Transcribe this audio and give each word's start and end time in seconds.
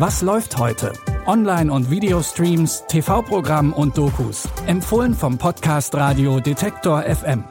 Was 0.00 0.22
läuft 0.22 0.56
heute? 0.56 0.94
Online- 1.26 1.70
und 1.70 1.90
Videostreams, 1.90 2.84
TV-Programm 2.88 3.74
und 3.74 3.98
Dokus. 3.98 4.48
Empfohlen 4.66 5.12
vom 5.12 5.36
Podcast 5.36 5.94
Radio 5.94 6.40
Detektor 6.40 7.02
FM. 7.02 7.44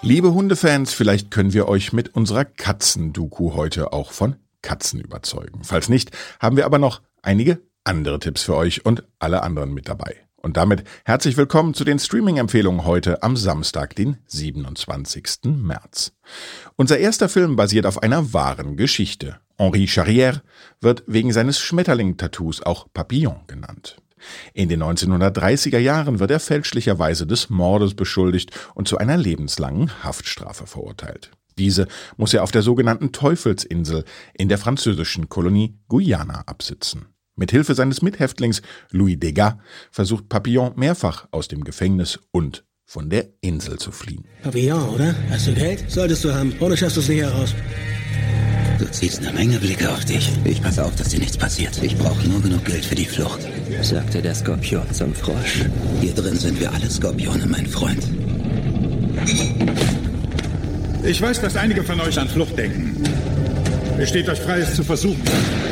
Liebe 0.00 0.32
Hundefans, 0.32 0.94
vielleicht 0.94 1.30
können 1.30 1.52
wir 1.52 1.68
euch 1.68 1.92
mit 1.92 2.14
unserer 2.14 2.46
Katzen-Doku 2.46 3.52
heute 3.52 3.92
auch 3.92 4.12
von 4.12 4.36
Katzen 4.62 5.00
überzeugen. 5.00 5.60
Falls 5.64 5.90
nicht, 5.90 6.12
haben 6.40 6.56
wir 6.56 6.64
aber 6.64 6.78
noch 6.78 7.02
einige 7.20 7.60
andere 7.84 8.18
Tipps 8.20 8.44
für 8.44 8.56
euch 8.56 8.86
und 8.86 9.04
alle 9.18 9.42
anderen 9.42 9.74
mit 9.74 9.86
dabei. 9.86 10.16
Und 10.42 10.56
damit 10.56 10.82
herzlich 11.04 11.36
willkommen 11.36 11.72
zu 11.72 11.84
den 11.84 12.00
Streaming-Empfehlungen 12.00 12.84
heute 12.84 13.22
am 13.22 13.36
Samstag, 13.36 13.94
den 13.94 14.16
27. 14.26 15.44
März. 15.44 16.14
Unser 16.74 16.98
erster 16.98 17.28
Film 17.28 17.54
basiert 17.54 17.86
auf 17.86 18.02
einer 18.02 18.32
wahren 18.32 18.76
Geschichte. 18.76 19.36
Henri 19.56 19.84
Charrière 19.84 20.40
wird 20.80 21.04
wegen 21.06 21.32
seines 21.32 21.60
Schmetterling-Tattoos 21.60 22.60
auch 22.62 22.88
Papillon 22.92 23.42
genannt. 23.46 23.98
In 24.52 24.68
den 24.68 24.82
1930er 24.82 25.78
Jahren 25.78 26.18
wird 26.18 26.32
er 26.32 26.40
fälschlicherweise 26.40 27.24
des 27.24 27.48
Mordes 27.48 27.94
beschuldigt 27.94 28.50
und 28.74 28.88
zu 28.88 28.98
einer 28.98 29.16
lebenslangen 29.16 30.02
Haftstrafe 30.02 30.66
verurteilt. 30.66 31.30
Diese 31.56 31.86
muss 32.16 32.34
er 32.34 32.42
auf 32.42 32.50
der 32.50 32.62
sogenannten 32.62 33.12
Teufelsinsel 33.12 34.04
in 34.34 34.48
der 34.48 34.58
französischen 34.58 35.28
Kolonie 35.28 35.78
Guyana 35.86 36.42
absitzen. 36.46 37.11
Mit 37.34 37.50
Hilfe 37.50 37.74
seines 37.74 38.02
Mithäftlings 38.02 38.60
Louis 38.90 39.18
Degas 39.18 39.54
versucht 39.90 40.28
Papillon 40.28 40.72
mehrfach 40.76 41.26
aus 41.30 41.48
dem 41.48 41.64
Gefängnis 41.64 42.20
und 42.30 42.64
von 42.84 43.08
der 43.08 43.30
Insel 43.40 43.78
zu 43.78 43.90
fliehen. 43.90 44.24
Papillon, 44.42 44.88
oder? 44.90 45.14
Hast 45.30 45.46
du 45.46 45.54
Geld? 45.54 45.84
Solltest 45.88 46.24
du 46.24 46.34
haben. 46.34 46.52
Ohne 46.60 46.76
schaffst 46.76 46.96
du 46.96 47.00
es 47.00 47.08
nicht 47.08 47.22
heraus. 47.22 47.54
Du 48.78 48.90
ziehst 48.90 49.20
eine 49.20 49.32
Menge 49.32 49.58
Blicke 49.58 49.88
auf 49.90 50.04
dich. 50.04 50.28
Ich 50.44 50.62
passe 50.62 50.84
auf, 50.84 50.94
dass 50.96 51.08
dir 51.08 51.20
nichts 51.20 51.38
passiert. 51.38 51.82
Ich 51.82 51.96
brauche 51.96 52.28
nur 52.28 52.42
genug 52.42 52.64
Geld 52.64 52.84
für 52.84 52.96
die 52.96 53.06
Flucht, 53.06 53.40
sagte 53.80 54.20
der 54.20 54.34
Skorpion 54.34 54.92
zum 54.92 55.14
Frosch. 55.14 55.64
Hier 56.00 56.12
drin 56.12 56.36
sind 56.36 56.60
wir 56.60 56.70
alle 56.70 56.90
Skorpione, 56.90 57.46
mein 57.46 57.66
Freund. 57.66 58.06
Ich 61.04 61.22
weiß, 61.22 61.40
dass 61.40 61.56
einige 61.56 61.82
von 61.82 62.00
euch 62.00 62.18
an 62.18 62.28
Flucht 62.28 62.58
denken. 62.58 63.02
Es 64.02 64.08
steht 64.08 64.28
euch 64.28 64.40
frei, 64.40 64.58
es 64.58 64.74
zu 64.74 64.82
versuchen. 64.82 65.22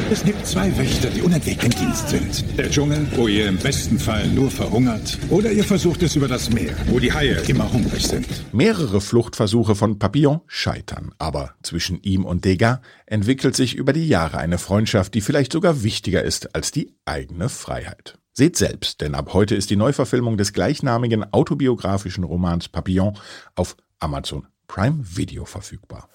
Es 0.08 0.22
gibt 0.22 0.46
zwei 0.46 0.78
Wächter, 0.78 1.10
die 1.10 1.20
unentwegt 1.20 1.64
im 1.64 1.70
Dienst 1.70 2.10
sind. 2.10 2.56
Der 2.56 2.70
Dschungel, 2.70 3.04
wo 3.16 3.26
ihr 3.26 3.48
im 3.48 3.56
besten 3.56 3.98
Fall 3.98 4.24
nur 4.28 4.52
verhungert, 4.52 5.18
oder 5.30 5.50
ihr 5.50 5.64
versucht 5.64 6.00
es 6.04 6.14
über 6.14 6.28
das 6.28 6.48
Meer, 6.48 6.76
wo 6.86 7.00
die 7.00 7.12
Haie 7.12 7.42
immer 7.48 7.72
hungrig 7.72 8.06
sind. 8.06 8.28
Mehrere 8.52 9.00
Fluchtversuche 9.00 9.74
von 9.74 9.98
Papillon 9.98 10.42
scheitern, 10.46 11.12
aber 11.18 11.54
zwischen 11.64 12.00
ihm 12.02 12.24
und 12.24 12.44
Degas 12.44 12.78
entwickelt 13.04 13.56
sich 13.56 13.74
über 13.74 13.92
die 13.92 14.06
Jahre 14.06 14.38
eine 14.38 14.58
Freundschaft, 14.58 15.14
die 15.14 15.22
vielleicht 15.22 15.52
sogar 15.52 15.82
wichtiger 15.82 16.22
ist 16.22 16.54
als 16.54 16.70
die 16.70 16.94
eigene 17.06 17.48
Freiheit. 17.48 18.16
Seht 18.32 18.56
selbst, 18.56 19.00
denn 19.00 19.16
ab 19.16 19.34
heute 19.34 19.56
ist 19.56 19.70
die 19.70 19.76
Neuverfilmung 19.76 20.36
des 20.36 20.52
gleichnamigen 20.52 21.32
autobiografischen 21.32 22.22
Romans 22.22 22.68
Papillon 22.68 23.18
auf 23.56 23.76
Amazon 23.98 24.46
Prime 24.68 25.00
Video 25.02 25.46
verfügbar. 25.46 26.08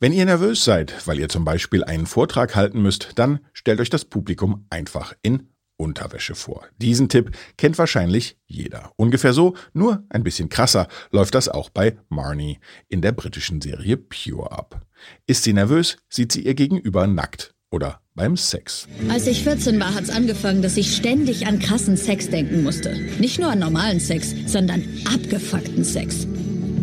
Wenn 0.00 0.12
ihr 0.12 0.24
nervös 0.24 0.64
seid, 0.64 1.08
weil 1.08 1.18
ihr 1.18 1.28
zum 1.28 1.44
Beispiel 1.44 1.82
einen 1.82 2.06
Vortrag 2.06 2.54
halten 2.54 2.80
müsst, 2.80 3.10
dann 3.16 3.40
stellt 3.52 3.80
euch 3.80 3.90
das 3.90 4.04
Publikum 4.04 4.64
einfach 4.70 5.12
in 5.22 5.48
Unterwäsche 5.76 6.36
vor. 6.36 6.66
Diesen 6.76 7.08
Tipp 7.08 7.32
kennt 7.56 7.78
wahrscheinlich 7.78 8.36
jeder. 8.46 8.92
Ungefähr 8.94 9.32
so, 9.32 9.54
nur 9.72 10.04
ein 10.08 10.22
bisschen 10.22 10.50
krasser, 10.50 10.86
läuft 11.10 11.34
das 11.34 11.48
auch 11.48 11.68
bei 11.70 11.98
Marnie 12.08 12.60
in 12.88 13.02
der 13.02 13.10
britischen 13.10 13.60
Serie 13.60 13.96
Pure 13.96 14.52
ab. 14.52 14.86
Ist 15.26 15.42
sie 15.42 15.52
nervös, 15.52 15.96
sieht 16.08 16.30
sie 16.30 16.42
ihr 16.44 16.54
Gegenüber 16.54 17.08
nackt 17.08 17.56
oder 17.72 18.00
beim 18.14 18.36
Sex. 18.36 18.86
Als 19.08 19.26
ich 19.26 19.42
14 19.42 19.80
war, 19.80 19.96
hat's 19.96 20.10
angefangen, 20.10 20.62
dass 20.62 20.76
ich 20.76 20.94
ständig 20.94 21.48
an 21.48 21.58
krassen 21.58 21.96
Sex 21.96 22.30
denken 22.30 22.62
musste. 22.62 22.94
Nicht 23.18 23.40
nur 23.40 23.50
an 23.50 23.58
normalen 23.58 23.98
Sex, 23.98 24.32
sondern 24.46 24.84
abgefuckten 25.12 25.82
Sex. 25.82 26.26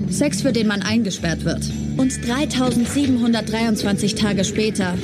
Sex, 0.09 0.41
für 0.41 0.51
den 0.51 0.67
man 0.67 0.81
eingesperrt 0.81 1.45
wird. 1.45 1.69
Und 1.97 2.25
3723 2.25 4.15
Tage 4.15 4.43
später 4.43 4.95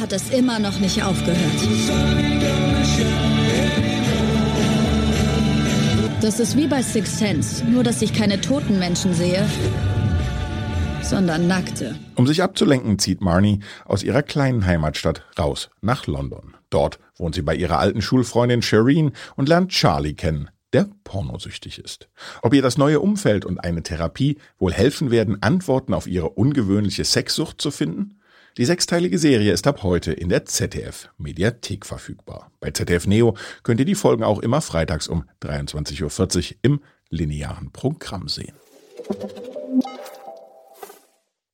hat 0.00 0.12
es 0.12 0.30
immer 0.30 0.58
noch 0.58 0.78
nicht 0.80 1.02
aufgehört. 1.02 1.38
Das 6.20 6.40
ist 6.40 6.56
wie 6.56 6.66
bei 6.66 6.82
Six 6.82 7.18
Sense, 7.18 7.64
nur 7.64 7.84
dass 7.84 8.02
ich 8.02 8.12
keine 8.12 8.40
toten 8.40 8.78
Menschen 8.78 9.14
sehe, 9.14 9.46
sondern 11.02 11.46
nackte. 11.46 11.94
Um 12.16 12.26
sich 12.26 12.42
abzulenken, 12.42 12.98
zieht 12.98 13.20
Marnie 13.20 13.60
aus 13.84 14.02
ihrer 14.02 14.22
kleinen 14.22 14.66
Heimatstadt 14.66 15.22
raus 15.38 15.70
nach 15.80 16.06
London. 16.06 16.54
Dort 16.70 16.98
wohnt 17.16 17.34
sie 17.34 17.42
bei 17.42 17.54
ihrer 17.54 17.78
alten 17.78 18.02
Schulfreundin 18.02 18.62
Shireen 18.62 19.12
und 19.36 19.48
lernt 19.48 19.70
Charlie 19.70 20.14
kennen, 20.14 20.50
der 20.72 20.88
pornosüchtig 21.04 21.78
ist. 21.78 22.08
Ob 22.42 22.54
ihr 22.54 22.62
das 22.62 22.78
neue 22.78 23.00
Umfeld 23.00 23.44
und 23.44 23.58
eine 23.58 23.82
Therapie 23.82 24.38
wohl 24.58 24.72
helfen 24.72 25.10
werden, 25.10 25.42
Antworten 25.42 25.94
auf 25.94 26.06
ihre 26.06 26.30
ungewöhnliche 26.30 27.04
Sexsucht 27.04 27.60
zu 27.60 27.70
finden? 27.70 28.20
Die 28.56 28.64
sechsteilige 28.64 29.18
Serie 29.18 29.52
ist 29.52 29.66
ab 29.66 29.82
heute 29.84 30.12
in 30.12 30.28
der 30.28 30.44
ZDF 30.44 31.10
Mediathek 31.16 31.86
verfügbar. 31.86 32.50
Bei 32.60 32.72
ZDF 32.72 33.06
Neo 33.06 33.36
könnt 33.62 33.78
ihr 33.78 33.86
die 33.86 33.94
Folgen 33.94 34.24
auch 34.24 34.40
immer 34.40 34.60
freitags 34.60 35.06
um 35.06 35.24
23.40 35.42 36.50
Uhr 36.52 36.56
im 36.62 36.80
linearen 37.08 37.70
Programm 37.70 38.28
sehen. 38.28 38.54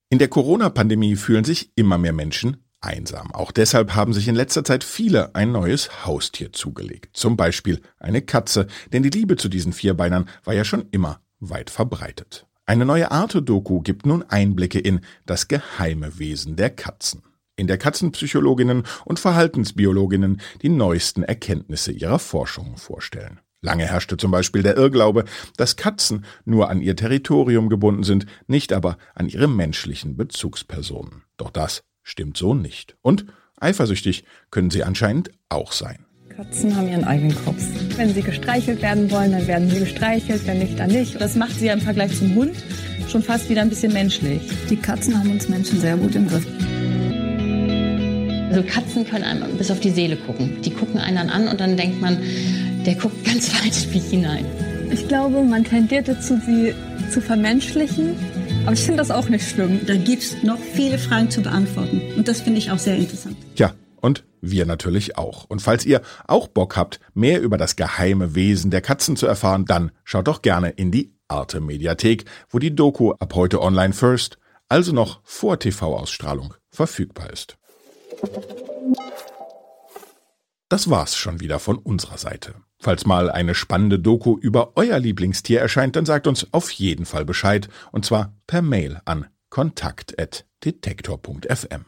In 0.08 0.18
der 0.18 0.28
Corona-Pandemie 0.28 1.16
fühlen 1.16 1.44
sich 1.44 1.72
immer 1.74 1.98
mehr 1.98 2.12
Menschen 2.12 2.63
einsam. 2.84 3.32
Auch 3.32 3.52
deshalb 3.52 3.94
haben 3.94 4.12
sich 4.12 4.28
in 4.28 4.34
letzter 4.34 4.64
Zeit 4.64 4.84
viele 4.84 5.34
ein 5.34 5.52
neues 5.52 6.04
Haustier 6.06 6.52
zugelegt. 6.52 7.16
Zum 7.16 7.36
Beispiel 7.36 7.80
eine 7.98 8.22
Katze, 8.22 8.66
denn 8.92 9.02
die 9.02 9.10
Liebe 9.10 9.36
zu 9.36 9.48
diesen 9.48 9.72
Vierbeinern 9.72 10.28
war 10.44 10.54
ja 10.54 10.64
schon 10.64 10.86
immer 10.90 11.20
weit 11.40 11.70
verbreitet. 11.70 12.46
Eine 12.66 12.86
neue 12.86 13.10
Arte-Doku 13.10 13.80
gibt 13.80 14.06
nun 14.06 14.22
Einblicke 14.22 14.78
in 14.78 15.00
das 15.26 15.48
geheime 15.48 16.18
Wesen 16.18 16.56
der 16.56 16.70
Katzen. 16.70 17.22
In 17.56 17.66
der 17.66 17.78
Katzenpsychologinnen 17.78 18.84
und 19.04 19.20
Verhaltensbiologinnen 19.20 20.40
die 20.62 20.70
neuesten 20.70 21.22
Erkenntnisse 21.22 21.92
ihrer 21.92 22.18
Forschungen 22.18 22.78
vorstellen. 22.78 23.40
Lange 23.60 23.86
herrschte 23.86 24.16
zum 24.16 24.30
Beispiel 24.30 24.62
der 24.62 24.76
Irrglaube, 24.76 25.24
dass 25.56 25.76
Katzen 25.76 26.24
nur 26.44 26.68
an 26.68 26.82
ihr 26.82 26.96
Territorium 26.96 27.68
gebunden 27.68 28.02
sind, 28.02 28.26
nicht 28.46 28.72
aber 28.72 28.98
an 29.14 29.28
ihre 29.28 29.48
menschlichen 29.48 30.16
Bezugspersonen. 30.16 31.22
Doch 31.38 31.50
das 31.50 31.82
stimmt 32.04 32.36
so 32.36 32.54
nicht. 32.54 32.96
Und 33.02 33.26
eifersüchtig 33.58 34.24
können 34.50 34.70
sie 34.70 34.84
anscheinend 34.84 35.32
auch 35.48 35.72
sein. 35.72 36.04
Katzen 36.36 36.76
haben 36.76 36.88
ihren 36.88 37.04
eigenen 37.04 37.34
Kopf. 37.44 37.62
Wenn 37.96 38.12
sie 38.12 38.22
gestreichelt 38.22 38.82
werden 38.82 39.10
wollen, 39.10 39.32
dann 39.32 39.46
werden 39.46 39.70
sie 39.70 39.78
gestreichelt, 39.78 40.46
wenn 40.46 40.58
nicht, 40.58 40.78
dann 40.78 40.90
nicht. 40.90 41.20
Das 41.20 41.36
macht 41.36 41.52
sie 41.58 41.66
ja 41.66 41.72
im 41.72 41.80
Vergleich 41.80 42.16
zum 42.16 42.34
Hund 42.34 42.56
schon 43.08 43.22
fast 43.22 43.48
wieder 43.48 43.62
ein 43.62 43.68
bisschen 43.68 43.92
menschlich. 43.92 44.42
Die 44.68 44.76
Katzen 44.76 45.16
haben 45.16 45.30
uns 45.30 45.48
Menschen 45.48 45.80
sehr 45.80 45.96
gut 45.96 46.14
im 46.16 46.26
Griff. 46.26 46.46
Also 48.50 48.62
Katzen 48.68 49.06
können 49.06 49.24
einem 49.24 49.56
bis 49.56 49.70
auf 49.70 49.80
die 49.80 49.90
Seele 49.90 50.16
gucken. 50.16 50.60
Die 50.62 50.70
gucken 50.70 50.98
einen 50.98 51.30
an 51.30 51.48
und 51.48 51.60
dann 51.60 51.76
denkt 51.76 52.00
man, 52.00 52.18
der 52.84 52.94
guckt 52.96 53.24
ganz 53.24 53.52
weit 53.54 53.84
in 53.84 53.92
mich 53.92 54.10
hinein. 54.10 54.46
Ich 54.92 55.06
glaube, 55.08 55.42
man 55.42 55.64
tendiert 55.64 56.08
dazu, 56.08 56.40
sie 56.44 56.74
zu 57.10 57.20
vermenschlichen. 57.20 58.16
Aber 58.64 58.72
ich 58.72 58.80
finde 58.80 58.98
das 58.98 59.10
auch 59.10 59.28
nicht 59.28 59.46
schlimm. 59.46 59.84
Da 59.86 59.94
gibt 59.94 60.22
es 60.22 60.42
noch 60.42 60.58
viele 60.58 60.98
Fragen 60.98 61.30
zu 61.30 61.42
beantworten. 61.42 62.00
Und 62.16 62.28
das 62.28 62.40
finde 62.40 62.58
ich 62.58 62.70
auch 62.70 62.78
sehr 62.78 62.96
interessant. 62.96 63.36
Ja, 63.56 63.74
und 64.00 64.24
wir 64.40 64.64
natürlich 64.64 65.18
auch. 65.18 65.44
Und 65.44 65.60
falls 65.60 65.84
ihr 65.84 66.00
auch 66.26 66.48
Bock 66.48 66.76
habt, 66.76 66.98
mehr 67.12 67.42
über 67.42 67.58
das 67.58 67.76
geheime 67.76 68.34
Wesen 68.34 68.70
der 68.70 68.80
Katzen 68.80 69.16
zu 69.16 69.26
erfahren, 69.26 69.66
dann 69.66 69.90
schaut 70.02 70.28
doch 70.28 70.40
gerne 70.40 70.70
in 70.70 70.90
die 70.90 71.14
Arte 71.28 71.60
Mediathek, 71.60 72.24
wo 72.48 72.58
die 72.58 72.74
Doku 72.74 73.12
ab 73.12 73.34
heute 73.34 73.60
online 73.60 73.92
first, 73.92 74.38
also 74.68 74.92
noch 74.92 75.20
vor 75.24 75.58
TV-Ausstrahlung, 75.58 76.54
verfügbar 76.70 77.30
ist. 77.30 77.58
Das 80.70 80.88
war's 80.88 81.16
schon 81.16 81.40
wieder 81.40 81.58
von 81.58 81.76
unserer 81.76 82.16
Seite. 82.16 82.54
Falls 82.84 83.04
mal 83.06 83.30
eine 83.30 83.54
spannende 83.54 83.98
Doku 83.98 84.36
über 84.36 84.76
euer 84.76 84.98
Lieblingstier 84.98 85.58
erscheint, 85.58 85.96
dann 85.96 86.04
sagt 86.04 86.26
uns 86.26 86.46
auf 86.52 86.70
jeden 86.70 87.06
Fall 87.06 87.24
Bescheid, 87.24 87.70
und 87.92 88.04
zwar 88.04 88.34
per 88.46 88.60
Mail 88.60 89.00
an 89.06 89.24
kontakt.detektor.fm. 89.48 91.86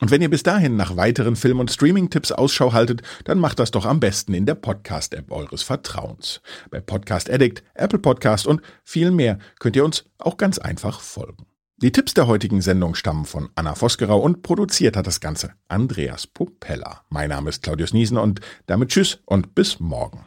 Und 0.00 0.10
wenn 0.10 0.20
ihr 0.20 0.30
bis 0.30 0.42
dahin 0.42 0.74
nach 0.74 0.96
weiteren 0.96 1.36
Film- 1.36 1.60
und 1.60 1.70
Streaming-Tipps 1.70 2.32
Ausschau 2.32 2.72
haltet, 2.72 3.02
dann 3.22 3.38
macht 3.38 3.60
das 3.60 3.70
doch 3.70 3.86
am 3.86 4.00
besten 4.00 4.34
in 4.34 4.44
der 4.44 4.56
Podcast-App 4.56 5.30
eures 5.30 5.62
Vertrauens. 5.62 6.40
Bei 6.72 6.80
Podcast 6.80 7.30
Addict, 7.30 7.62
Apple 7.74 8.00
Podcast 8.00 8.48
und 8.48 8.62
viel 8.82 9.12
mehr 9.12 9.38
könnt 9.60 9.76
ihr 9.76 9.84
uns 9.84 10.06
auch 10.18 10.38
ganz 10.38 10.58
einfach 10.58 11.00
folgen. 11.00 11.46
Die 11.76 11.92
Tipps 11.92 12.14
der 12.14 12.26
heutigen 12.26 12.62
Sendung 12.62 12.96
stammen 12.96 13.26
von 13.26 13.50
Anna 13.54 13.76
Vosgerau 13.76 14.18
und 14.18 14.42
produziert 14.42 14.96
hat 14.96 15.06
das 15.06 15.20
Ganze 15.20 15.52
Andreas 15.68 16.26
Popella. 16.26 17.02
Mein 17.10 17.28
Name 17.28 17.48
ist 17.48 17.62
Claudius 17.62 17.92
Niesen 17.92 18.18
und 18.18 18.40
damit 18.66 18.88
Tschüss 18.88 19.20
und 19.24 19.54
bis 19.54 19.78
morgen. 19.78 20.26